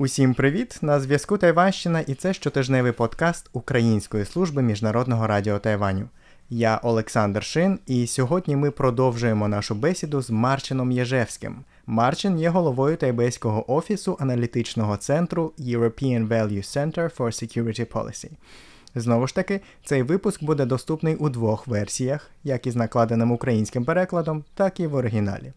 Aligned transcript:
Усім 0.00 0.34
привіт! 0.34 0.78
На 0.82 1.00
зв'язку 1.00 1.38
Тайванщина 1.38 2.00
і 2.00 2.14
це 2.14 2.34
щотижневий 2.34 2.92
подкаст 2.92 3.50
Української 3.52 4.24
служби 4.24 4.62
міжнародного 4.62 5.26
радіо 5.26 5.58
Тайваню. 5.58 6.08
Я 6.50 6.80
Олександр 6.82 7.44
Шин, 7.44 7.78
і 7.86 8.06
сьогодні 8.06 8.56
ми 8.56 8.70
продовжуємо 8.70 9.48
нашу 9.48 9.74
бесіду 9.74 10.22
з 10.22 10.30
Марчином 10.30 10.92
Єжевським. 10.92 11.56
Марчин 11.86 12.38
є 12.38 12.48
головою 12.48 12.96
тайбейського 12.96 13.72
офісу 13.72 14.16
аналітичного 14.20 14.96
центру 14.96 15.52
European 15.58 16.28
Value 16.28 16.76
Center 16.76 17.16
for 17.16 17.26
Security 17.26 17.86
Policy. 17.86 18.30
Знову 18.94 19.26
ж 19.26 19.34
таки, 19.34 19.60
цей 19.84 20.02
випуск 20.02 20.44
буде 20.44 20.64
доступний 20.64 21.16
у 21.16 21.28
двох 21.28 21.66
версіях, 21.66 22.30
як 22.44 22.66
із 22.66 22.76
накладеним 22.76 23.32
українським 23.32 23.84
перекладом, 23.84 24.44
так 24.54 24.80
і 24.80 24.86
в 24.86 24.94
оригіналі. 24.94 25.52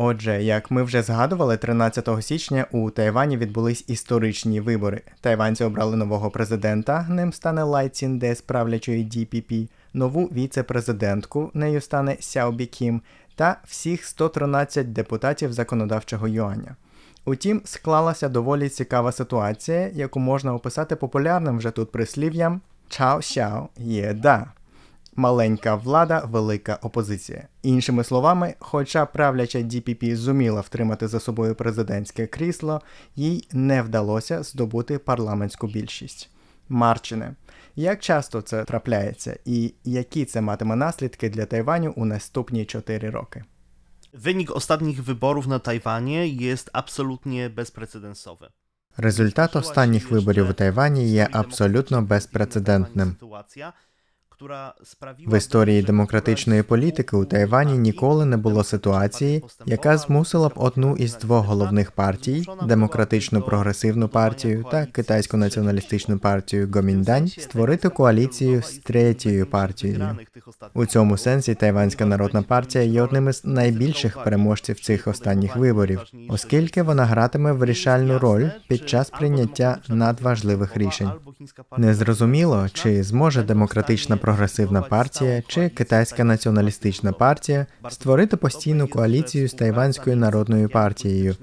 Отже, 0.00 0.42
як 0.42 0.70
ми 0.70 0.82
вже 0.82 1.02
згадували, 1.02 1.56
13 1.56 2.08
січня 2.20 2.66
у 2.72 2.90
Тайвані 2.90 3.36
відбулись 3.36 3.84
історичні 3.86 4.60
вибори. 4.60 5.02
Тайванці 5.20 5.64
обрали 5.64 5.96
нового 5.96 6.30
президента, 6.30 7.06
ним 7.08 7.32
стане 7.32 7.62
Лай 7.62 7.88
Цінде 7.88 8.34
з 8.34 8.40
правлячої 8.40 9.04
DPP, 9.04 9.68
нову 9.94 10.24
віце-президентку, 10.24 11.50
нею 11.54 11.80
стане 11.80 12.16
Сяобі 12.20 12.66
Кім, 12.66 13.02
та 13.34 13.60
всіх 13.64 14.04
113 14.04 14.92
депутатів 14.92 15.52
законодавчого 15.52 16.28
юаня. 16.28 16.76
Утім, 17.24 17.62
склалася 17.64 18.28
доволі 18.28 18.68
цікава 18.68 19.12
ситуація, 19.12 19.90
яку 19.94 20.20
можна 20.20 20.54
описати 20.54 20.96
популярним 20.96 21.58
вже 21.58 21.70
тут 21.70 21.92
прислів'ям 21.92 22.60
Чао-сяо 22.88 23.68
є 23.76 24.14
да. 24.14 24.46
Маленька 25.18 25.74
влада, 25.74 26.24
велика 26.24 26.78
опозиція. 26.82 27.48
Іншими 27.62 28.04
словами, 28.04 28.54
хоча 28.58 29.06
правляча 29.06 29.58
DPP 29.58 30.16
зуміла 30.16 30.60
втримати 30.60 31.08
за 31.08 31.20
собою 31.20 31.54
президентське 31.54 32.26
крісло, 32.26 32.80
їй 33.16 33.48
не 33.52 33.82
вдалося 33.82 34.42
здобути 34.42 34.98
парламентську 34.98 35.66
більшість. 35.66 36.30
Марчине, 36.68 37.34
як 37.76 38.00
часто 38.00 38.40
це 38.40 38.64
трапляється, 38.64 39.38
і 39.44 39.74
які 39.84 40.24
це 40.24 40.40
матиме 40.40 40.76
наслідки 40.76 41.30
для 41.30 41.46
Тайваню 41.46 41.92
у 41.96 42.04
наступні 42.04 42.64
4 42.64 43.10
роки? 43.10 43.44
Wynik 44.14 44.52
ostatnich 44.52 45.02
wyborów 45.02 45.46
na 45.46 45.58
Tajwanie 45.58 46.26
jest 46.28 46.70
absolutnie 46.72 47.50
bezprecedensowy. 47.50 48.48
Результат 48.96 49.56
останніх 49.56 50.10
виборів 50.10 50.50
у 50.50 50.52
Тайвані 50.52 51.08
є 51.08 51.28
абсолютно 51.32 52.02
безпрецедентним. 52.02 53.16
В 55.26 55.36
історії 55.36 55.82
демократичної 55.82 56.62
політики 56.62 57.16
у 57.16 57.24
Тайвані 57.24 57.78
ніколи 57.78 58.24
не 58.24 58.36
було 58.36 58.64
ситуації, 58.64 59.44
яка 59.66 59.98
змусила 59.98 60.48
б 60.48 60.52
одну 60.56 60.96
із 60.96 61.16
двох 61.16 61.46
головних 61.46 61.90
партій 61.90 62.46
демократичну 62.66 63.42
прогресивну 63.42 64.08
партію 64.08 64.64
та 64.70 64.86
китайську 64.86 65.36
націоналістичну 65.36 66.18
партію 66.18 66.70
Гоміндань 66.74 67.28
створити 67.28 67.88
коаліцію 67.88 68.62
з 68.62 68.78
третьою 68.78 69.46
партією. 69.46 70.18
У 70.74 70.86
цьому 70.86 71.16
сенсі 71.16 71.54
Тайванська 71.54 72.06
народна 72.06 72.42
партія 72.42 72.84
є 72.84 73.02
одним 73.02 73.28
із 73.28 73.44
найбільших 73.44 74.24
переможців 74.24 74.80
цих 74.80 75.06
останніх 75.06 75.56
виборів, 75.56 76.00
оскільки 76.28 76.82
вона 76.82 77.04
гратиме 77.04 77.52
вирішальну 77.52 78.18
роль 78.18 78.48
під 78.68 78.88
час 78.88 79.10
прийняття 79.10 79.78
надважливих 79.88 80.76
рішень. 80.76 81.10
Незрозуміло, 81.76 82.66
чи 82.72 83.02
зможе 83.02 83.42
демократична 83.42 84.16
прогресивна 84.28 84.82
партія 84.82 85.42
чи 85.46 85.68
китайська 85.68 86.24
націоналістична 86.24 87.12
партія 87.12 87.66
створити 87.88 88.36
постійну 88.36 88.88
коаліцію 88.88 89.48
з 89.48 89.54
Тайванською 89.54 90.16
народною 90.16 90.68
партією. 90.68 91.36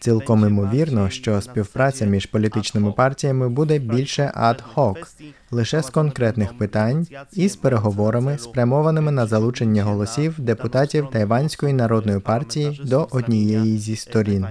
Цілком 0.00 0.46
імовірно, 0.46 1.10
що 1.10 1.40
співпраця 1.40 2.04
між 2.04 2.26
політичними 2.26 2.92
партіями 2.92 3.48
буде 3.48 3.78
більше 3.78 4.30
ад-хок, 4.34 4.96
лише 5.50 5.82
з 5.82 5.90
конкретних 5.90 6.58
питань 6.58 7.06
і 7.32 7.48
з 7.48 7.56
переговорами, 7.56 8.38
спрямованими 8.38 9.10
на 9.10 9.26
залучення 9.26 9.84
голосів 9.84 10.34
депутатів 10.38 11.10
Тайванської 11.12 11.72
народної 11.72 12.18
партії 12.18 12.80
до 12.84 13.08
однієї 13.10 13.78
зі 13.78 13.96
сторін. 13.96 14.46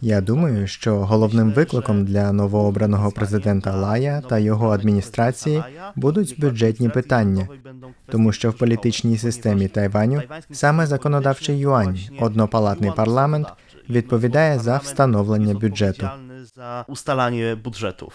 Я 0.00 0.20
думаю, 0.20 0.66
що 0.66 0.98
головним 0.98 1.52
викликом 1.52 2.04
для 2.04 2.32
новообраного 2.32 3.10
президента 3.10 3.76
Лая 3.76 4.22
та 4.28 4.38
його 4.38 4.70
адміністрації 4.70 5.62
будуть 5.96 6.40
бюджетні 6.40 6.88
питання, 6.88 7.48
тому 8.10 8.32
що 8.32 8.50
в 8.50 8.54
політичній 8.54 9.18
системі 9.18 9.68
Тайваню 9.68 10.22
саме 10.50 10.86
законодавчий 10.86 11.58
юань, 11.58 11.98
однопалатний 12.20 12.92
парламент, 12.96 13.48
відповідає 13.88 14.58
за 14.58 14.76
встановлення 14.76 15.54
бюджету. 15.54 16.08
budżetów. 17.64 18.12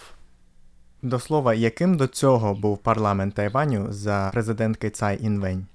До 1.02 1.18
слова, 1.18 1.54
яким 1.54 1.96
до 1.96 2.06
цього 2.06 2.54
був 2.54 2.78
парламент 2.78 3.34
Тайваню 3.34 3.86
за 3.92 4.30
президентки 4.32 4.90
Цай 4.90 5.18
Інвень? 5.22 5.66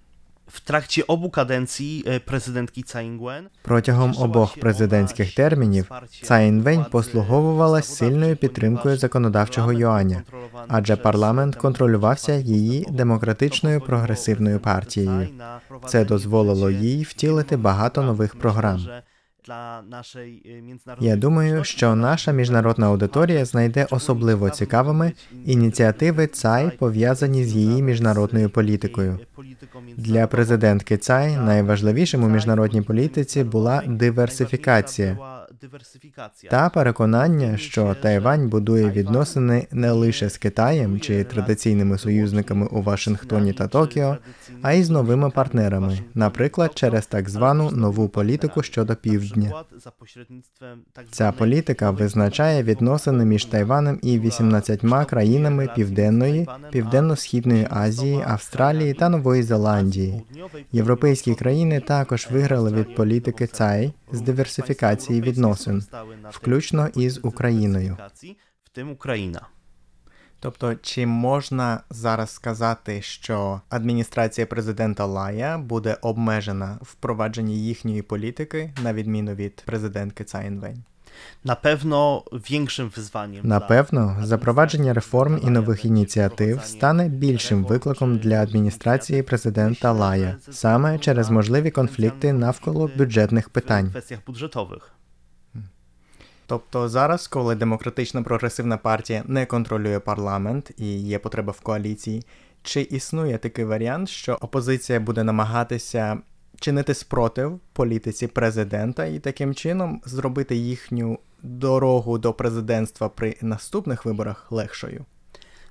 W 0.54 0.60
тракті 0.64 1.02
обу 1.02 1.30
каденції 1.30 2.22
президентки 2.26 2.82
Tsai 2.82 3.42
Протягом 3.62 4.16
обох 4.18 4.60
президентських 4.60 5.36
термінів 5.36 5.92
Цай 6.24 6.48
Інвень 6.48 6.86
послуговувалась 6.92 7.96
сильною 7.96 8.36
підтримкою 8.36 8.98
законодавчого 8.98 9.74
юаня, 9.74 10.24
адже 10.68 10.96
парламент 10.96 11.56
контролювався 11.56 12.34
її 12.34 12.88
демократичною 12.90 13.82
прогресивною 13.82 14.60
партією. 14.60 15.28
Це 15.88 16.06
дозволило 16.06 16.70
їй 16.70 17.04
втілити 17.04 17.58
багато 17.58 18.02
нових 18.02 18.40
програм. 18.40 18.88
Я 21.00 21.16
думаю, 21.16 21.64
що 21.64 21.96
наша 21.96 22.32
міжнародна 22.32 22.88
аудиторія 22.88 23.46
знайде 23.46 23.88
особливо 23.90 24.50
цікавими 24.50 25.14
ініціативи 25.46 26.28
ЦАЙ, 26.28 26.72
пов'язані 26.78 27.44
з 27.44 27.56
її 27.56 27.84
міжнародною 27.84 28.50
політикою. 28.50 29.20
Для 29.98 30.28
президентки 30.28 30.98
ЦАЙ 30.98 31.38
найважливішим 31.38 32.24
у 32.24 32.28
міжнародній 32.30 32.82
політиці 32.82 33.44
була 33.44 33.84
диверсифікація 33.88 35.18
та 36.50 36.70
переконання, 36.70 37.58
що 37.58 37.96
Тайвань 38.02 38.50
будує 38.50 38.90
відносини 38.90 39.68
не 39.72 39.92
лише 39.92 40.30
з 40.30 40.38
Китаєм 40.38 41.00
чи 41.00 41.24
традиційними 41.24 41.97
союзниками 41.97 42.66
у 42.66 42.81
Вашингтоні 42.81 43.53
та 43.53 43.68
Токіо, 43.68 44.18
а 44.62 44.74
й 44.74 44.84
з 44.84 44.90
новими 44.90 45.30
партнерами, 45.30 46.00
наприклад, 46.14 46.72
через 46.75 47.06
так 47.06 47.30
звану 47.30 47.72
нову 47.72 48.09
політику 48.09 48.64
щодо 48.64 48.96
півдня. 48.96 49.64
Ця 51.12 51.31
політика 51.31 51.92
визначає 51.92 52.64
відносини 52.64 53.25
між 53.25 53.46
Тайванем 53.46 54.00
і 54.02 54.19
18 54.19 54.81
країнами 55.08 55.69
Південної, 55.75 56.48
Південно-Східної 56.72 57.68
Азії, 57.69 58.24
Австралії 58.28 58.94
та 58.94 59.09
Нової 59.09 59.44
Зеландії. 59.44 60.24
Європейські 60.72 61.36
країни 61.36 61.80
також 61.80 62.28
виграли 62.31 62.72
від 62.72 62.96
політики 62.96 63.48
ЦАЙ 63.48 63.94
з 64.12 64.22
диверсифікації 64.22 65.22
відносин, 65.22 65.49
включно 66.30 66.88
із 66.96 67.20
Україною. 67.24 67.98
в 68.64 68.70
тим 68.70 68.92
Україна. 68.92 69.48
Тобто, 70.40 70.76
чи 70.76 71.06
можна 71.06 71.82
зараз 71.90 72.30
сказати, 72.30 73.02
що 73.02 73.62
адміністрація 73.70 74.48
президента 74.48 75.06
Лая 75.06 75.58
буде 75.58 75.98
обмежена 76.02 76.78
в 76.82 76.84
впровадженні 76.84 77.64
їхньої 77.64 78.02
політики, 78.02 78.74
на 78.84 78.94
відміну 78.94 79.34
від 79.34 79.56
президентки 79.56 80.24
Цай 80.24 80.48
Інвень? 80.48 80.84
На 81.44 81.56
pewno 81.56 82.24
większym 82.31 82.90
wyzwaniem 82.90 83.48
Напевно, 83.48 84.18
запровадження 84.24 84.94
реформ 84.94 85.40
і 85.44 85.50
нових 85.50 85.86
ініціатив 85.86 86.62
стане 86.64 87.08
більшим 87.08 87.64
викликом 87.64 88.18
для 88.18 88.42
адміністрації 88.42 89.24
президента 89.24 89.92
Лая 89.92 90.36
саме 90.51 91.00
через 91.00 91.30
можливі 91.30 91.72
конфлікти 91.72 92.34
навколо 92.34 92.90
бюджетних 92.98 93.50
питань. 93.50 93.94
Тобто 96.50 96.90
зараз, 96.90 97.28
коли 97.28 97.56
демократична 97.56 98.22
прогресивна 98.22 98.78
партія 98.78 99.24
не 99.28 99.46
контролює 99.46 100.00
парламент 100.00 100.72
і 100.78 100.86
є 100.86 101.19
потреба 101.19 101.51
в 101.51 101.62
коаліції, 101.62 102.24
чи 102.63 102.81
існує 102.81 103.38
такий 103.38 103.66
варіант, 103.66 104.10
що 104.10 104.38
опозиція 104.42 105.00
буде 105.00 105.24
намагатися 105.24 106.18
чинити 106.60 106.94
спротив 106.94 107.60
політиці 107.74 108.28
президента 108.28 109.06
і 109.06 109.19
таким 109.19 109.56
чином 109.56 110.01
зробити 110.06 110.56
їхню 110.56 111.19
дорогу 111.44 112.18
до 112.18 112.34
президентства 112.34 113.10
при 113.10 113.36
наступних 113.42 114.06
виборах 114.06 114.51
легшою? 114.51 115.06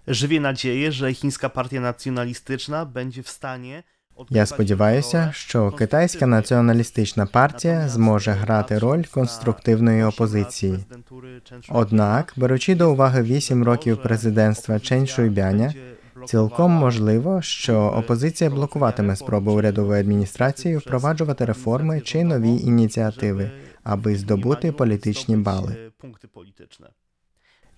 Żywię 0.06 0.40
nadzieję, 0.40 0.92
że 0.92 1.14
chińska 1.14 1.48
partia 1.48 1.80
nacjonalistyczna 1.80 2.84
będzie 2.86 3.22
w 3.22 3.28
stanie 3.28 3.82
Я 4.30 4.46
сподіваюся, 4.46 5.30
що 5.34 5.70
китайська 5.70 6.26
націоналістична 6.26 7.26
партія 7.26 7.88
зможе 7.88 8.30
грати 8.30 8.78
роль 8.78 9.04
конструктивної 9.04 10.04
опозиції. 10.04 10.78
Однак, 11.68 12.32
беручи 12.36 12.74
до 12.74 12.92
уваги 12.92 13.22
вісім 13.22 13.64
років 13.64 14.02
президентства 14.02 14.80
Чен 14.80 15.06
Шуйбяня, 15.06 15.74
цілком 16.26 16.72
можливо, 16.72 17.42
що 17.42 17.80
опозиція 17.80 18.50
блокуватиме 18.50 19.16
спроби 19.16 19.52
урядової 19.52 20.00
адміністрації 20.00 20.76
впроваджувати 20.76 21.44
реформи 21.44 22.00
чи 22.00 22.24
нові 22.24 22.50
ініціативи, 22.50 23.50
аби 23.84 24.16
здобути 24.16 24.72
політичні 24.72 25.36
бали. 25.36 25.76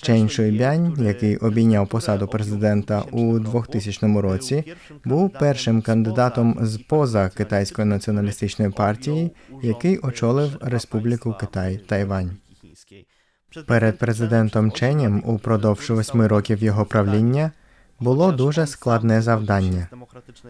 Чен 0.03 0.29
Шуйбянь, 0.29 0.97
який 0.99 1.37
обійняв 1.37 1.89
посаду 1.89 2.27
президента 2.27 3.03
у 3.11 3.39
2000 3.39 4.21
році, 4.21 4.65
був 5.05 5.31
першим 5.31 5.83
кандидатом 5.83 6.59
з 6.61 6.79
поза 6.79 7.29
китайської 7.29 7.89
націоналістичної 7.89 8.71
партії, 8.71 9.31
який 9.63 9.99
очолив 9.99 10.59
Республіку 10.61 11.37
Китай 11.41 11.77
Тайвань. 11.77 12.37
Перед 13.67 13.99
президентом 13.99 14.73
Ченем 14.73 15.23
упродовж 15.27 15.91
восьми 15.91 16.27
років 16.27 16.63
його 16.63 16.85
правління 16.85 17.51
було 18.01 18.33
дуже 18.33 18.67
складне 18.67 19.23
завдання. 19.23 19.89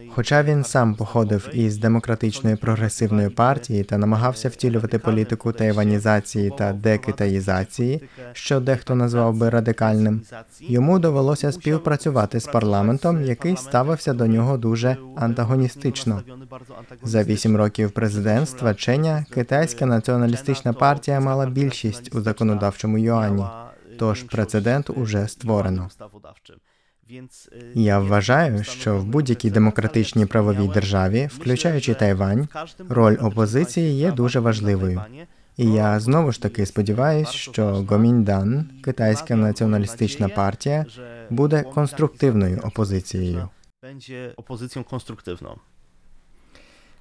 Хоча 0.08 0.42
він 0.42 0.64
сам 0.64 0.94
походив 0.94 1.48
із 1.52 1.78
демократичної 1.78 2.56
прогресивної 2.56 3.28
партії 3.28 3.84
та 3.84 3.98
намагався 3.98 4.48
втілювати 4.48 4.98
політику 4.98 5.52
тайванізації 5.52 6.52
та 6.58 6.72
декитаїзації, 6.72 8.02
що 8.32 8.60
дехто 8.60 8.94
назвав 8.94 9.36
би 9.36 9.50
радикальним, 9.50 10.22
йому 10.60 10.98
довелося 10.98 11.52
співпрацювати 11.52 12.40
з 12.40 12.46
парламентом, 12.46 13.24
який 13.24 13.56
ставився 13.56 14.12
до 14.14 14.26
нього 14.26 14.56
дуже 14.56 14.96
антагоністично. 15.16 16.22
За 17.02 17.22
вісім 17.22 17.56
років 17.56 17.90
президентства 17.90 18.74
Ченя 18.74 19.24
китайська 19.30 19.86
націоналістична 19.86 20.72
партія 20.72 21.20
мала 21.20 21.46
більшість 21.46 22.14
у 22.14 22.20
законодавчому 22.20 22.98
юані. 22.98 23.44
Тож 23.98 24.22
прецедент 24.22 24.90
уже 24.90 25.28
створено. 25.28 25.88
Я 27.74 27.98
вважаю, 27.98 28.64
що 28.64 28.98
в 28.98 29.04
будь-якій 29.04 29.50
демократичній 29.50 30.26
правовій 30.26 30.68
державі, 30.68 31.28
включаючи 31.32 31.94
Тайвань, 31.94 32.48
роль 32.88 33.16
опозиції 33.20 33.98
є 33.98 34.12
дуже 34.12 34.40
важливою. 34.40 35.02
І 35.56 35.72
я 35.72 36.00
знову 36.00 36.32
ж 36.32 36.42
таки 36.42 36.66
сподіваюся, 36.66 37.32
що 37.32 37.66
Гоміндан, 37.66 38.70
китайська 38.84 39.36
націоналістична 39.36 40.28
партія, 40.28 40.86
буде 41.30 41.62
конструктивною 41.62 42.60
опозицією. 42.64 43.48
Опозицією 44.36 44.86
конструктивною. 44.90 45.56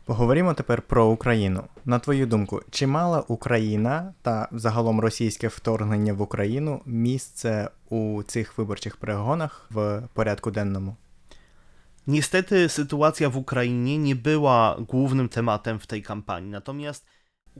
Поговоримо 0.09 0.53
тепер 0.53 0.81
про 0.81 1.05
Україну. 1.05 1.63
На 1.85 1.99
твою 1.99 2.27
думку, 2.27 2.61
чи 2.69 2.87
мала 2.87 3.23
Україна 3.27 4.13
та 4.21 4.47
загалом 4.51 4.99
російське 4.99 5.47
вторгнення 5.47 6.13
в 6.13 6.21
Україну 6.21 6.81
місце 6.85 7.69
у 7.89 8.23
цих 8.23 8.57
виборчих 8.57 8.97
перегонах 8.97 9.67
в 9.69 10.01
порядку 10.13 10.51
денному? 10.51 10.95
Niestety 12.07 12.69
sytuacja 12.69 13.29
w 13.29 13.37
Ukrainie 13.37 13.97
nie 13.97 14.15
była 14.15 14.77
głównym 14.79 15.29
tematem 15.29 15.79
w 15.79 15.87
tej 15.87 16.01
kampanii, 16.01 16.51
natomiast 16.51 17.03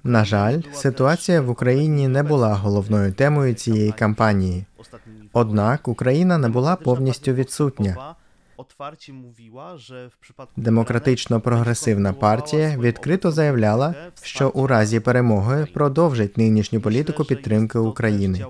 На 0.04 0.26
жаль, 0.26 0.62
ситуація 0.74 1.42
в 1.42 1.50
Україні 1.50 2.08
не 2.08 2.24
була 2.24 2.54
головною 2.54 3.14
темою 3.14 3.54
цієї 3.54 3.92
кампанії. 3.92 4.66
Однак 5.34 5.88
Україна 5.88 6.38
не 6.38 6.50
була 6.50 6.76
повністю 6.76 7.34
відсутня. 7.34 8.16
Otwarcie 8.60 9.14
мовіла, 9.14 9.78
że 9.78 10.10
w 10.10 10.18
przypadku 10.18 10.62
Демократично-прогресивна 10.62 12.14
партія 12.14 12.78
відкрито 12.78 13.32
заявляла, 13.32 13.96
що 14.22 14.50
у 14.50 14.68
разі 14.68 15.00
перемоги 15.00 15.66
продовжить 15.74 16.38
нинішню 16.38 16.82
політику 16.82 17.26
підтримки 17.26 17.80
України. 17.80 18.46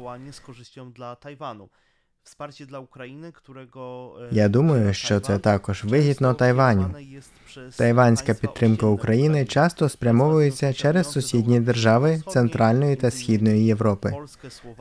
Я 4.31 4.49
думаю, 4.49 4.93
що 4.93 5.19
це 5.19 5.39
також 5.39 5.83
вигідно 5.83 6.33
Тайваню. 6.33 6.95
Тайванська 7.77 8.33
підтримка 8.33 8.85
України 8.85 9.45
часто 9.45 9.89
спрямовується 9.89 10.73
через 10.73 11.11
сусідні 11.11 11.59
держави 11.59 12.21
Центральної 12.27 12.95
та 12.95 13.11
Східної 13.11 13.65
Європи. 13.65 14.13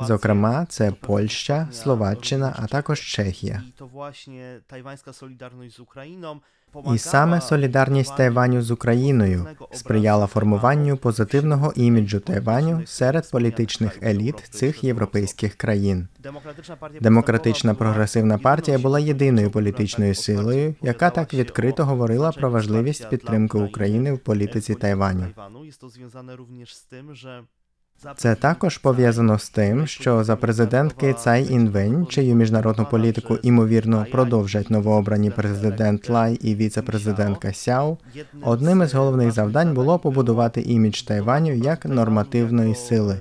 Зокрема, 0.00 0.66
це 0.66 0.92
Польща, 0.92 1.68
Словаччина, 1.72 2.54
а 2.58 2.66
також 2.66 3.00
Чехія. 3.00 3.62
І 6.94 6.98
саме 6.98 7.40
солідарність 7.40 8.16
Тайваню 8.16 8.62
з 8.62 8.70
Україною 8.70 9.46
сприяла 9.72 10.26
формуванню 10.26 10.96
позитивного 10.96 11.72
іміджу 11.76 12.20
Тайваню 12.20 12.82
серед 12.86 13.30
політичних 13.30 14.02
еліт 14.02 14.38
цих 14.50 14.84
європейських 14.84 15.54
країн. 15.54 16.08
Демократична 17.00 17.74
прогресивна 17.74 18.38
партія 18.38 18.78
була 18.78 19.00
єдиною 19.00 19.50
політичною 19.50 20.14
силою, 20.14 20.74
яка 20.82 21.10
так 21.10 21.34
відкрито 21.34 21.84
говорила 21.84 22.32
про 22.32 22.50
важливість 22.50 23.08
підтримки 23.08 23.58
України 23.58 24.12
в 24.12 24.18
політиці 24.18 24.74
Тайваню. 24.74 25.26
Це 28.16 28.34
також 28.34 28.78
пов'язано 28.78 29.38
з 29.38 29.50
тим, 29.50 29.86
що 29.86 30.24
за 30.24 30.36
президентки 30.36 31.12
Цай 31.12 31.52
Інвень, 31.52 32.06
чию 32.06 32.34
міжнародну 32.34 32.84
політику 32.84 33.38
імовірно 33.42 34.06
продовжать 34.12 34.70
новообрані 34.70 35.30
президент 35.30 36.10
Лай 36.10 36.34
і 36.34 36.54
віце-президентка 36.54 37.52
Сяо. 37.52 37.98
Одним 38.42 38.82
із 38.82 38.94
головних 38.94 39.32
завдань 39.32 39.74
було 39.74 39.98
побудувати 39.98 40.60
імідж 40.60 41.02
Тайваню 41.02 41.52
як 41.52 41.84
нормативної 41.84 42.74
сили, 42.74 43.20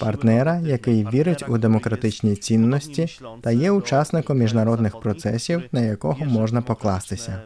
партнера, 0.00 0.60
який 0.60 1.08
вірить 1.08 1.44
у 1.48 1.58
демократичні 1.58 2.36
цінності 2.36 3.06
та 3.40 3.50
є 3.50 3.70
учасником 3.70 4.38
міжнародних 4.38 5.00
процесів, 5.00 5.62
на 5.72 5.80
якого 5.80 6.24
можна 6.24 6.62
покластися. 6.62 7.42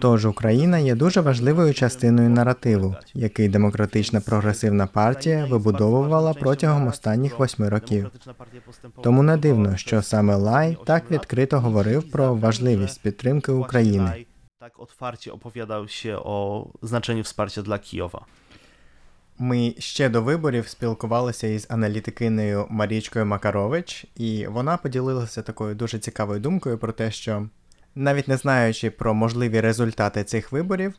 Тож 0.00 0.26
Україна 0.26 0.78
є 0.78 0.94
дуже 0.94 1.20
важливою 1.20 1.74
частиною 1.74 2.30
наративу, 2.30 2.96
який 3.14 3.48
демократична 3.48 4.20
прогресивна 4.20 4.86
партія 4.86 5.44
вибудовувала 5.44 6.34
протягом 6.34 6.86
останніх 6.86 7.38
восьми 7.38 7.68
років. 7.68 8.10
Тому 9.02 9.22
не 9.22 9.36
дивно, 9.36 9.76
що 9.76 10.02
саме 10.02 10.36
Лай 10.36 10.76
так 10.86 11.10
відкрито 11.10 11.60
говорив 11.60 12.10
про 12.10 12.34
важливість 12.34 13.02
підтримки 13.02 13.52
України. 13.52 14.26
Так 14.58 14.78
opowiadał 15.32 15.88
się 15.88 16.16
o 16.16 16.70
znaczeniu 16.82 17.22
wsparcia 17.24 17.62
dla 17.62 17.78
Kijowa. 17.78 18.24
Ми 19.38 19.74
ще 19.78 20.08
до 20.08 20.22
виборів 20.22 20.68
спілкувалися 20.68 21.46
із 21.46 21.66
аналітикинею 21.70 22.66
Марічкою 22.70 23.26
Макарович, 23.26 24.06
і 24.16 24.46
вона 24.46 24.76
поділилася 24.76 25.42
такою 25.42 25.74
дуже 25.74 25.98
цікавою 25.98 26.40
думкою 26.40 26.78
про 26.78 26.92
те, 26.92 27.10
що 27.10 27.48
навіть 27.94 28.28
не 28.28 28.36
знаючи 28.36 28.90
про 28.90 29.14
можливі 29.14 29.60
результати 29.60 30.24
цих 30.24 30.52
виборів, 30.52 30.94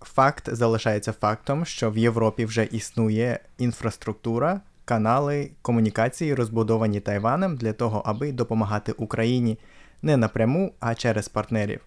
факт 0.00 0.48
залишається 0.52 1.12
фактом, 1.12 1.64
що 1.64 1.90
в 1.90 1.98
Європі 1.98 2.44
вже 2.44 2.64
існує 2.64 3.40
інфраструктура, 3.58 4.60
канали 4.84 5.50
комунікації, 5.62 6.34
розбудовані 6.34 7.00
Тайванем 7.00 7.56
для 7.56 7.72
того, 7.72 8.02
аби 8.06 8.32
допомагати 8.32 8.92
Україні 8.92 9.58
не 10.02 10.16
напряму, 10.16 10.72
а 10.80 10.94
через 10.94 11.28
партнерів. 11.28 11.80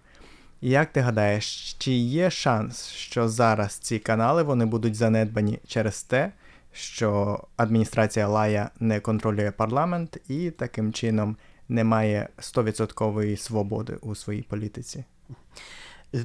Як 0.62 0.92
ти 0.92 1.00
гадаєш, 1.00 1.74
чи 1.74 1.92
є 1.92 2.30
шанс, 2.30 2.88
що 2.88 3.30
зараз 3.30 3.74
ці 3.74 4.00
канали 4.00 4.44
вони 4.44 4.66
будуть 4.66 4.96
занедбані 4.96 5.60
через 5.68 6.04
те, 6.04 6.32
що 6.74 7.40
адміністрація 7.58 8.28
Лая 8.28 8.70
не 8.80 9.00
контролює 9.00 9.52
парламент 9.52 10.18
і 10.28 10.52
таким 10.52 10.94
чином 10.94 11.38
не 11.72 11.84
має 11.84 12.30
100% 12.40 13.38
свободи 13.38 13.98
у 14.02 14.16
своїй 14.16 14.42
політиці? 14.42 15.04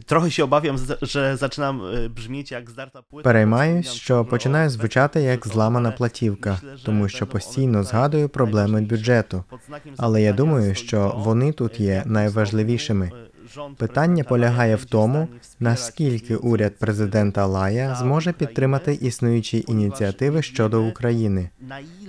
Trochę 0.06 0.30
się 0.30 0.44
obawiam, 0.44 0.78
z- 0.78 0.98
że 1.02 1.36
zaczynam 1.36 1.80
e, 1.82 2.08
brzmieć 2.08 2.50
jak. 2.50 2.64
Переймаюсь, 3.22 3.92
що 3.92 4.24
починаю 4.24 4.70
звучати 4.70 5.20
як 5.22 5.46
зламана 5.46 5.90
платівка, 5.90 6.60
тому 6.84 7.08
що 7.08 7.26
постійно 7.26 7.82
згадую 7.84 8.28
проблеми 8.28 8.80
бюджету. 8.80 9.44
Але 9.96 10.22
я 10.22 10.32
думаю, 10.32 10.74
що 10.74 11.14
вони 11.18 11.52
тут 11.52 11.80
є 11.80 12.02
найважливішими. 12.06 13.10
e, 13.56 13.74
Питання 13.76 14.24
полягає 14.24 14.76
в 14.76 14.84
тому, 14.84 15.28
наскільки 15.60 16.36
уряд 16.36 16.76
президента 16.78 17.46
Лая 17.46 17.94
зможе 17.94 18.32
підтримати 18.32 18.94
існуючі 18.94 19.64
ініціативи 19.68 20.42
щодо 20.42 20.82
України. 20.84 21.50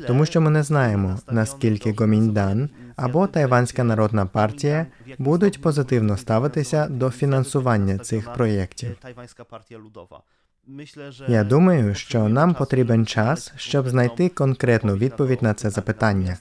Тому 0.07 0.25
що 0.25 0.41
ми 0.41 0.49
не 0.49 0.63
знаємо, 0.63 1.19
наскільки 1.31 1.93
finansowania 1.93 2.69
або 2.97 3.27
Тайванська 3.27 3.83
Народна 3.83 4.25
партія 4.25 4.85
будуть 5.17 5.61
позитивно 5.61 6.17
ставитися 6.17 6.87
до 6.87 7.09
фінансування 7.09 7.97
цих 7.97 8.33
проєктів. 8.33 8.97
Я 11.27 11.43
думаю, 11.43 11.95
що 11.95 12.29
нам 12.29 12.53
потрібен 12.53 13.05
час, 13.05 13.53
щоб 13.55 13.89
знайти 13.89 14.29
конкретну 14.29 14.95
відповідь 14.95 15.41
на 15.43 15.53
це 15.53 15.69
запитання. 15.69 16.37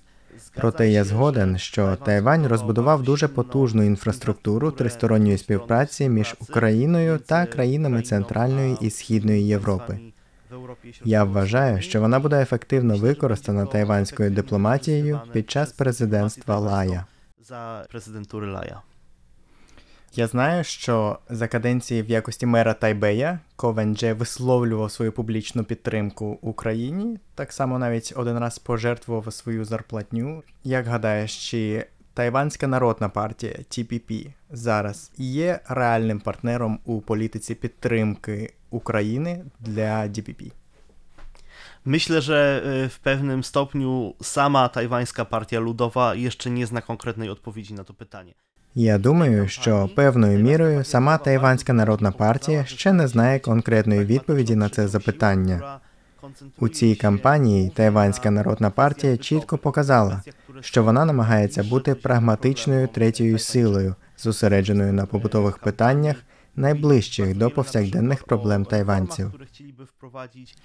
Проте 0.55 0.91
я 0.91 1.05
згоден, 1.05 1.59
що 1.59 1.97
Тайвань 1.97 2.47
розбудував 2.47 3.03
дуже 3.03 3.29
потужну 3.29 3.83
інфраструктуру 3.83 4.71
тристоронньої 4.71 5.39
співпраці 5.39 6.09
між 6.09 6.37
Україною 6.41 7.19
та 7.19 7.47
країнами 7.47 8.03
Центральної 8.03 8.77
і 8.81 8.91
Східної 8.91 9.47
Європи. 9.47 9.99
Я 11.05 11.25
вважаю, 11.25 11.83
що 11.83 12.01
вона 12.01 12.19
буде 12.21 12.43
ефективно 12.43 12.97
використана 12.97 13.67
тайванською 13.67 14.31
дипломатією 14.31 15.21
під 15.33 15.51
час 15.51 15.73
президентства 15.73 16.59
Лая. 16.59 17.05
za 17.49 17.87
prezydentury 17.93 18.51
Laja. 18.51 18.81
Я 20.15 20.27
знаю, 20.27 20.65
що 20.65 21.19
за 21.31 21.49
каденції 21.49 22.03
в 22.03 22.11
якості 22.11 22.47
мера 22.47 22.75
Тайбея 22.75 23.39
Ковен 23.57 23.97
Дже 23.97 24.13
висловлював 24.13 24.91
свою 24.91 25.13
публічну 25.13 25.65
підтримку 25.65 26.39
Україні. 26.43 27.19
Так 27.35 27.53
само 27.53 27.79
навіть 27.79 28.13
один 28.17 28.39
раз 28.39 28.59
пожертвував 28.59 29.33
свою 29.33 29.65
зарплатню. 29.65 30.43
Як 30.65 30.87
гадаєш, 30.87 31.51
чи 31.51 31.87
Тайванська 32.15 32.67
народна 32.67 33.09
партія 33.09 33.53
TPP 33.53 34.33
зараз 34.51 35.11
є 35.17 35.61
реальним 35.69 36.21
партнером 36.21 36.79
у 36.85 37.01
політиці 37.01 37.55
підтримки 37.55 38.55
України 38.71 39.45
для 39.61 40.09
DPP? 40.09 40.51
Myślę, 41.85 42.21
że 42.21 42.63
y, 42.85 42.89
w 42.89 42.99
pewnym 42.99 43.45
stopniu 43.45 44.15
sama 44.23 44.69
tajwańska 44.69 45.25
partia 45.25 45.61
ludowa 45.61 46.15
jeszcze 46.15 46.51
nie 46.51 46.67
zna 46.67 46.83
konkretnej 46.83 47.31
odpowiedzi 47.31 47.75
na 47.75 47.85
to 47.85 47.95
pytanie. 47.95 48.35
Я 48.79 48.99
думаю, 48.99 49.49
що 49.49 49.91
певною 49.95 50.39
мірою 50.39 50.85
сама 50.85 51.19
Тайванська 51.19 51.73
народна 51.73 52.13
партія 52.13 52.65
ще 52.65 52.93
не 52.93 53.09
знає 53.09 53.39
конкретної 53.39 54.05
відповіді 54.05 54.57
на 54.57 54.69
це 54.69 54.89
запитання. 54.89 55.81
У 56.59 56.69
цій 56.69 56.95
кампанії 56.95 57.73
Тайванська 57.75 58.31
народна 58.31 58.71
партія 58.71 59.17
чітко 59.17 59.59
показала, 59.59 60.23
що 60.61 60.83
вона 60.83 61.05
намагається 61.05 61.63
бути 61.63 61.95
прагматичною 61.95 62.89
третьою 62.89 63.39
силою, 63.39 63.95
зосередженою 64.19 64.93
на 64.93 65.07
побутових 65.07 65.59
питаннях, 65.59 66.17
найближчих 66.57 67.37
до 67.37 67.51
повсякденних 67.51 68.25
проблем 68.25 68.65
тайванців. 68.65 69.33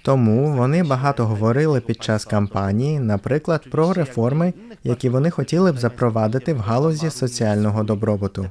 Тому 0.02 0.56
вони 0.56 0.82
багато 0.82 1.26
говорили 1.26 1.80
під 1.80 2.02
час 2.02 2.24
кампанії, 2.24 3.00
наприклад, 3.00 3.70
про 3.70 3.92
реформи, 3.92 4.52
які 4.84 5.08
вони 5.08 5.30
хотіли 5.30 5.72
б 5.72 5.78
запровадити 5.78 6.54
в 6.54 6.58
галузі 6.58 7.10
соціального 7.10 7.84
добробуту. 7.84 8.50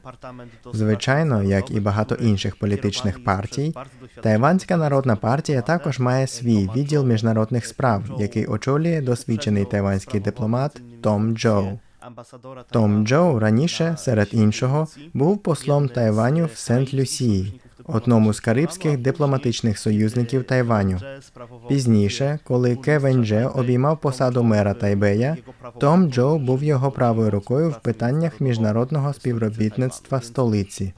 Звичайно, 0.73 1.43
як 1.43 1.71
і 1.71 1.79
багато 1.79 2.15
інших 2.15 2.59
політичних 2.59 3.23
партій, 3.23 3.73
Тайванська 4.23 4.77
народна 4.77 5.15
партія 5.15 5.61
також 5.61 5.99
має 5.99 6.27
свій 6.27 6.69
відділ 6.75 7.05
міжнародних 7.05 7.65
справ, 7.65 8.03
який 8.19 8.45
очолює 8.45 9.01
досвідчений 9.01 9.65
тайванський 9.65 10.19
дипломат 10.19 10.81
Том 11.01 11.37
Джоу. 11.37 11.79
Том 12.71 13.07
Джоу 13.07 13.39
раніше, 13.39 13.95
серед 13.97 14.29
іншого, 14.31 14.87
був 15.13 15.43
послом 15.43 15.89
Тайваню 15.89 16.45
в 16.45 16.57
Сент-Люсії, 16.57 17.61
одному 17.85 18.33
з 18.33 18.39
карибських 18.39 18.97
дипломатичних 18.97 19.79
союзників 19.79 20.43
Тайваню. 20.43 20.99
Пізніше, 21.69 22.39
коли 22.43 22.75
Кевен 22.75 23.23
Дже 23.23 23.45
обіймав 23.45 24.01
посаду 24.01 24.43
мера 24.43 24.73
Тайбея, 24.73 25.37
Том 25.79 26.11
Джоу 26.11 26.39
був 26.39 26.63
його 26.63 26.91
правою 26.91 27.31
рукою 27.31 27.69
в 27.69 27.79
питаннях 27.79 28.41
міжнародного 28.41 29.13
співробітництва 29.13 30.21
столиці. 30.21 30.93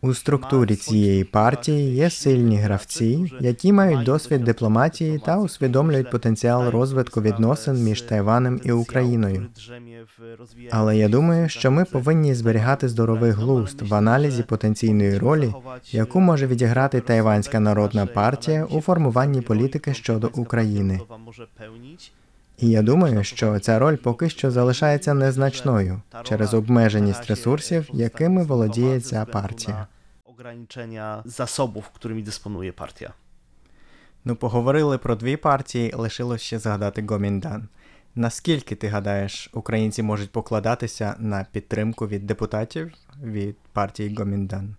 У 0.00 0.14
структурі 0.14 0.76
цієї 0.76 1.24
партії 1.24 1.94
є 1.94 2.10
сильні 2.10 2.56
гравці, 2.56 3.32
які 3.40 3.72
мають 3.72 4.04
досвід 4.04 4.44
дипломатії 4.44 5.22
та 5.26 5.38
усвідомлюють 5.38 6.10
потенціал 6.10 6.68
розвитку 6.68 7.20
відносин 7.20 7.84
між 7.84 8.02
Тайванем 8.02 8.60
і 8.64 8.72
Україною. 8.72 9.46
Але 10.70 10.96
я 10.96 11.08
думаю, 11.08 11.48
що 11.48 11.70
ми 11.70 11.84
повинні 11.84 12.34
зберігати 12.34 12.88
здоровий 12.88 13.30
глузд 13.30 13.82
в 13.82 13.94
аналізі 13.94 14.42
потенційної 14.42 15.18
ролі, 15.18 15.54
яку 16.00 16.20
може 16.20 16.46
відіграти 16.46 17.00
Тайванська 17.00 17.60
народна 17.60 18.06
партія 18.06 18.64
у 18.64 18.80
формуванні 18.80 19.40
політики 19.40 19.94
щодо 19.94 20.30
України. 20.34 21.00
І 22.58 22.68
я 22.68 22.82
думаю, 22.82 23.24
що 23.24 23.58
ця 23.58 23.78
роль 23.78 23.96
поки 23.96 24.30
що 24.30 24.50
залишається 24.50 25.14
незначною 25.14 26.02
через 26.22 26.54
обмеженість 26.54 27.26
ресурсів, 27.26 27.88
якими 27.92 28.44
володіє 28.44 29.00
ця 29.00 29.24
партія. 29.24 29.86
Ograniczenia 30.40 31.22
zasobów, 31.38 31.84
którymi 31.96 32.22
dysponuje 32.22 32.72
partia. 32.72 33.10
Ну, 34.24 34.36
поговорили 34.36 34.98
про 34.98 35.16
дві 35.16 35.36
партії, 35.36 35.92
лишилось 35.96 36.40
ще 36.40 36.58
згадати 36.58 37.04
Гоміндан. 37.08 37.68
Наскільки 38.14 38.74
ти 38.74 38.88
гадаєш, 38.88 39.50
українці 39.52 40.02
можуть 40.02 40.32
покладатися 40.32 41.14
на 41.18 41.46
підтримку 41.52 42.06
від 42.06 42.26
депутатів 42.26 42.92
від 43.22 43.56
партії 43.72 44.14
Гоміндан? 44.18 44.76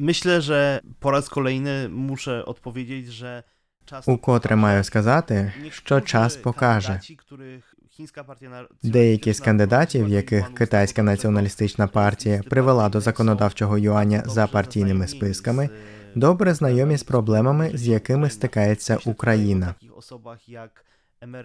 Myślę, 0.00 0.40
że 0.40 0.80
po 1.00 1.10
raz 1.10 1.28
kolejny 1.28 1.88
muszę 1.88 2.46
odpowiedzieć, 2.46 3.06
że 3.06 3.42
czas 3.84 4.08
Укотре 4.08 4.56
маю 4.56 4.84
сказати, 4.84 5.52
що 5.70 6.00
час 6.00 6.36
покаже. 6.36 7.00
Деякі 8.82 9.32
з 9.32 9.40
кандидатів, 9.40 10.08
яких 10.08 10.54
китайська 10.54 11.02
націоналістична 11.02 11.86
партія 11.86 12.42
привела 12.50 12.88
до 12.88 13.00
законодавчого 13.00 13.78
юаня 13.78 14.22
за 14.26 14.46
партійними 14.46 15.08
списками, 15.08 15.68
добре 16.14 16.54
знайомі 16.54 16.96
з 16.96 17.02
проблемами, 17.02 17.70
з 17.74 17.88
якими 17.88 18.30
стикається 18.30 18.98
Україна. 19.04 19.74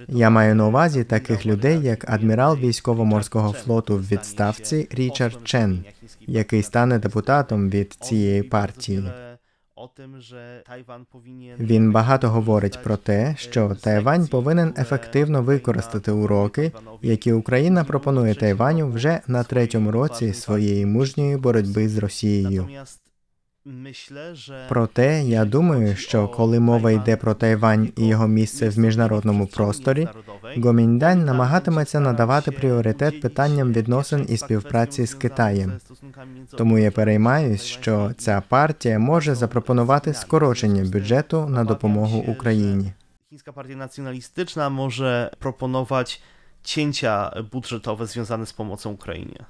Я 0.08 0.30
маю 0.30 0.56
на 0.56 0.68
увазі 0.68 1.04
таких 1.04 1.46
людей, 1.46 1.82
як 1.82 2.10
адмірал 2.10 2.58
військово-морського 2.58 3.54
флоту 3.54 3.96
в 3.96 4.08
відставці 4.08 4.88
Річард 4.92 5.40
Чен, 5.44 5.86
який 6.28 6.64
стане 6.64 7.00
депутатом 7.00 7.70
від 7.70 7.94
цієї 7.94 8.44
партії. 8.44 9.04
Він 11.60 11.92
багато 11.92 12.30
говорить 12.30 12.80
про 12.84 12.98
те, 12.98 13.36
що 13.38 13.76
Тайвань 13.82 14.28
повинен 14.28 14.74
ефективно 14.78 15.42
використати 15.42 16.12
уроки, 16.12 16.72
які 17.02 17.34
Україна 17.34 17.84
пропонує 17.84 18.36
Тайваню 18.36 18.88
вже 18.88 19.22
на 19.28 19.44
третьому 19.44 19.92
році 19.92 20.34
своєї 20.34 20.86
мужньої 20.86 21.38
боротьби 21.38 21.90
з 21.90 21.98
Росією. 21.98 22.68
Проте 24.70 25.24
я 25.24 25.46
думаю, 25.46 25.96
що 25.96 26.28
коли 26.28 26.60
мова 26.60 26.92
йде 26.92 27.18
про 27.18 27.34
Тайвань 27.34 27.90
і 27.98 28.08
його 28.08 28.28
місце 28.28 28.70
в 28.70 28.80
міжнародному 28.80 29.48
просторі, 29.48 30.08
Гоміндань 30.58 31.26
намагатиметься 31.26 32.00
надавати 32.00 32.52
пріоритет 32.52 33.22
питанням 33.22 33.74
відносин 33.74 34.26
і 34.30 34.38
співпраці 34.38 35.06
з 35.06 35.14
Китаєм. 35.14 35.74
Тому 36.58 36.78
я 36.80 36.92
переймаюсь, 36.92 37.62
що 37.62 38.12
ця 38.18 38.44
партія 38.50 39.00
може 39.00 39.36
запропонувати 39.36 40.14
скорочення 40.14 40.84
бюджету 40.84 41.48
на 41.50 41.64
допомогу 41.64 42.18
Україні. 42.28 42.94
Chińska 43.34 43.54
Partia 43.54 43.76
Nacjonalistyczna 43.76 44.70
może 44.70 45.32
proponować 45.40 46.22
cięcia 46.64 47.32
budżetowe 47.52 48.08
związane 48.08 48.46
z 48.46 48.54
pomocą 48.54 48.92
Ukrainie. 48.92 49.46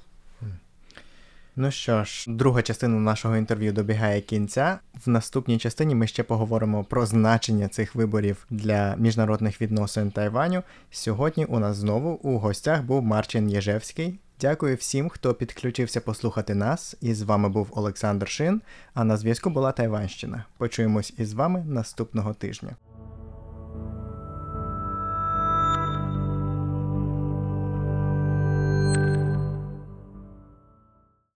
Ну 1.55 1.71
що 1.71 2.03
ж, 2.03 2.25
друга 2.27 2.61
частина 2.61 2.99
нашого 2.99 3.37
інтерв'ю 3.37 3.73
добігає 3.73 4.21
кінця. 4.21 4.79
В 5.05 5.09
наступній 5.09 5.57
частині 5.57 5.95
ми 5.95 6.07
ще 6.07 6.23
поговоримо 6.23 6.83
про 6.83 7.05
значення 7.05 7.67
цих 7.67 7.95
виборів 7.95 8.45
для 8.49 8.95
міжнародних 8.95 9.61
відносин 9.61 10.11
Тайваню. 10.11 10.63
Сьогодні 10.91 11.45
у 11.45 11.59
нас 11.59 11.77
знову 11.77 12.09
у 12.09 12.37
гостях 12.37 12.83
був 12.83 13.03
Марчин 13.03 13.49
Єжевський. 13.49 14.19
Дякую 14.43 14.75
всім, 14.75 15.09
хто 15.09 15.33
підключився 15.33 16.01
послухати 16.01 16.55
нас. 16.55 16.95
І 17.01 17.13
з 17.13 17.21
вами 17.21 17.49
був 17.49 17.67
Олександр 17.71 18.29
Шин. 18.29 18.61
А 18.93 19.03
на 19.03 19.17
зв'язку 19.17 19.49
була 19.49 19.71
Тайванщина. 19.71 20.45
Почуємось 20.57 21.13
із 21.17 21.33
вами 21.33 21.63
наступного 21.67 22.33
тижня. 22.33 22.75